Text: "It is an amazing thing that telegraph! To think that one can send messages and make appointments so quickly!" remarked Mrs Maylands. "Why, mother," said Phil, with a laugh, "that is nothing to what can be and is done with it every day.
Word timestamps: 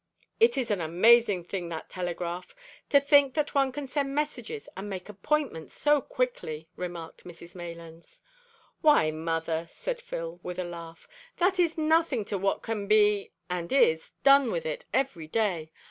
"It 0.39 0.57
is 0.57 0.71
an 0.71 0.81
amazing 0.81 1.43
thing 1.43 1.69
that 1.69 1.87
telegraph! 1.91 2.55
To 2.89 2.99
think 2.99 3.35
that 3.35 3.53
one 3.53 3.71
can 3.71 3.85
send 3.87 4.15
messages 4.15 4.67
and 4.75 4.89
make 4.89 5.09
appointments 5.09 5.75
so 5.75 6.01
quickly!" 6.01 6.67
remarked 6.75 7.23
Mrs 7.23 7.53
Maylands. 7.55 8.21
"Why, 8.81 9.11
mother," 9.11 9.67
said 9.69 10.01
Phil, 10.01 10.39
with 10.41 10.57
a 10.57 10.63
laugh, 10.63 11.07
"that 11.37 11.59
is 11.59 11.77
nothing 11.77 12.25
to 12.25 12.39
what 12.39 12.63
can 12.63 12.87
be 12.87 13.31
and 13.47 13.71
is 13.71 14.13
done 14.23 14.49
with 14.51 14.65
it 14.65 14.85
every 14.91 15.27
day. 15.27 15.71